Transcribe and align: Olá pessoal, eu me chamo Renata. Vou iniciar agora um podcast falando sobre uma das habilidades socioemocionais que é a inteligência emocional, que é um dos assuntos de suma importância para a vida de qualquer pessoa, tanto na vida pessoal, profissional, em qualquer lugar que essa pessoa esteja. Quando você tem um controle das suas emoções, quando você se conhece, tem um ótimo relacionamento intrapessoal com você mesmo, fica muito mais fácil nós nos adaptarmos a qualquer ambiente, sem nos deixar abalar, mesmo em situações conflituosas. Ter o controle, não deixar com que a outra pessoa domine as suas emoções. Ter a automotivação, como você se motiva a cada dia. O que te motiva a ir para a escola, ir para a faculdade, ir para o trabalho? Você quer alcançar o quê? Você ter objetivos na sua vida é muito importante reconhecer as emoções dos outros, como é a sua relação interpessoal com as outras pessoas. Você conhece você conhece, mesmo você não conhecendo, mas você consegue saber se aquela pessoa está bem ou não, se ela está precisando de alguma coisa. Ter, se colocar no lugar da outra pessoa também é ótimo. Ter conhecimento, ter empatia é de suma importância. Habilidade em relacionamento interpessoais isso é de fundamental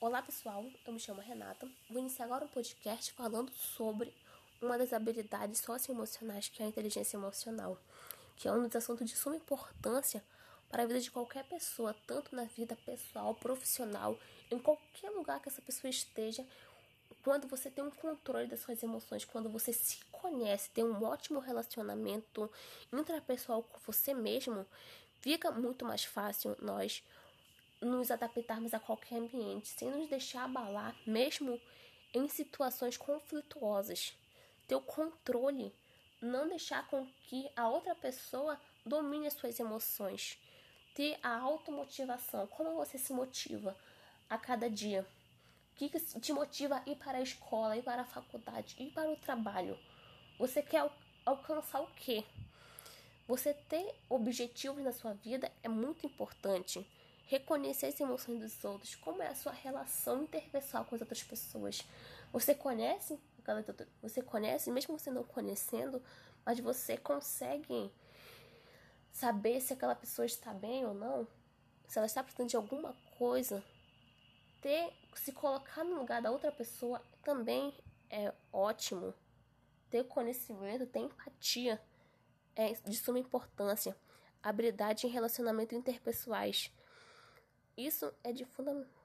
Olá 0.00 0.22
pessoal, 0.22 0.64
eu 0.86 0.92
me 0.92 1.00
chamo 1.00 1.20
Renata. 1.20 1.68
Vou 1.90 1.98
iniciar 1.98 2.26
agora 2.26 2.44
um 2.44 2.48
podcast 2.48 3.12
falando 3.14 3.50
sobre 3.52 4.14
uma 4.62 4.78
das 4.78 4.92
habilidades 4.92 5.60
socioemocionais 5.60 6.48
que 6.48 6.62
é 6.62 6.66
a 6.66 6.68
inteligência 6.68 7.16
emocional, 7.16 7.76
que 8.36 8.46
é 8.46 8.52
um 8.52 8.62
dos 8.62 8.76
assuntos 8.76 9.10
de 9.10 9.16
suma 9.16 9.34
importância 9.34 10.22
para 10.68 10.84
a 10.84 10.86
vida 10.86 11.00
de 11.00 11.10
qualquer 11.10 11.42
pessoa, 11.46 11.96
tanto 12.06 12.36
na 12.36 12.44
vida 12.44 12.78
pessoal, 12.86 13.34
profissional, 13.34 14.16
em 14.52 14.58
qualquer 14.60 15.10
lugar 15.10 15.40
que 15.40 15.48
essa 15.48 15.60
pessoa 15.60 15.90
esteja. 15.90 16.46
Quando 17.24 17.48
você 17.48 17.68
tem 17.68 17.82
um 17.82 17.90
controle 17.90 18.46
das 18.46 18.60
suas 18.60 18.80
emoções, 18.80 19.24
quando 19.24 19.48
você 19.48 19.72
se 19.72 19.98
conhece, 20.12 20.70
tem 20.70 20.84
um 20.84 21.02
ótimo 21.02 21.40
relacionamento 21.40 22.48
intrapessoal 22.92 23.64
com 23.64 23.80
você 23.84 24.14
mesmo, 24.14 24.64
fica 25.20 25.50
muito 25.50 25.84
mais 25.84 26.04
fácil 26.04 26.56
nós 26.60 27.02
nos 27.80 28.10
adaptarmos 28.10 28.74
a 28.74 28.80
qualquer 28.80 29.16
ambiente, 29.16 29.68
sem 29.68 29.90
nos 29.90 30.08
deixar 30.08 30.44
abalar, 30.44 30.94
mesmo 31.06 31.60
em 32.12 32.28
situações 32.28 32.96
conflituosas. 32.96 34.16
Ter 34.66 34.74
o 34.74 34.80
controle, 34.80 35.72
não 36.20 36.48
deixar 36.48 36.86
com 36.88 37.06
que 37.28 37.48
a 37.56 37.68
outra 37.68 37.94
pessoa 37.94 38.60
domine 38.84 39.26
as 39.26 39.34
suas 39.34 39.58
emoções. 39.58 40.38
Ter 40.94 41.18
a 41.22 41.38
automotivação, 41.38 42.46
como 42.48 42.74
você 42.74 42.98
se 42.98 43.12
motiva 43.12 43.76
a 44.28 44.36
cada 44.36 44.68
dia. 44.68 45.06
O 45.72 45.76
que 45.76 45.88
te 46.20 46.32
motiva 46.32 46.82
a 46.84 46.90
ir 46.90 46.96
para 46.96 47.18
a 47.18 47.22
escola, 47.22 47.76
ir 47.76 47.82
para 47.82 48.02
a 48.02 48.06
faculdade, 48.06 48.74
ir 48.78 48.90
para 48.90 49.08
o 49.08 49.16
trabalho? 49.16 49.78
Você 50.38 50.60
quer 50.60 50.90
alcançar 51.24 51.80
o 51.80 51.86
quê? 51.94 52.24
Você 53.28 53.54
ter 53.54 53.94
objetivos 54.08 54.82
na 54.82 54.90
sua 54.90 55.12
vida 55.12 55.52
é 55.62 55.68
muito 55.68 56.04
importante 56.06 56.84
reconhecer 57.28 57.86
as 57.86 58.00
emoções 58.00 58.40
dos 58.40 58.64
outros, 58.64 58.96
como 58.96 59.22
é 59.22 59.28
a 59.28 59.34
sua 59.34 59.52
relação 59.52 60.24
interpessoal 60.24 60.84
com 60.84 60.96
as 60.96 61.00
outras 61.00 61.22
pessoas. 61.22 61.86
Você 62.32 62.54
conhece 62.54 63.18
você 64.02 64.20
conhece, 64.20 64.70
mesmo 64.70 64.98
você 64.98 65.10
não 65.10 65.24
conhecendo, 65.24 66.02
mas 66.44 66.60
você 66.60 66.96
consegue 66.96 67.90
saber 69.10 69.60
se 69.60 69.72
aquela 69.72 69.94
pessoa 69.94 70.26
está 70.26 70.52
bem 70.52 70.84
ou 70.84 70.94
não, 70.94 71.26
se 71.86 71.98
ela 71.98 72.06
está 72.06 72.22
precisando 72.22 72.50
de 72.50 72.56
alguma 72.56 72.94
coisa. 73.16 73.64
Ter, 74.60 74.92
se 75.14 75.32
colocar 75.32 75.84
no 75.84 75.96
lugar 75.96 76.20
da 76.20 76.30
outra 76.30 76.52
pessoa 76.52 77.00
também 77.22 77.72
é 78.10 78.32
ótimo. 78.52 79.14
Ter 79.88 80.04
conhecimento, 80.04 80.86
ter 80.86 81.00
empatia 81.00 81.80
é 82.54 82.72
de 82.72 82.96
suma 82.96 83.18
importância. 83.18 83.96
Habilidade 84.42 85.06
em 85.06 85.10
relacionamento 85.10 85.74
interpessoais 85.74 86.70
isso 87.78 88.12
é 88.24 88.32
de 88.32 88.44
fundamental 88.44 88.97